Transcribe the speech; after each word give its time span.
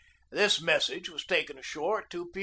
This 0.31 0.59
message 0.59 1.09
was 1.11 1.23
taken 1.27 1.59
ashore 1.59 1.99
at 2.01 2.09
2 2.09 2.31
p. 2.33 2.39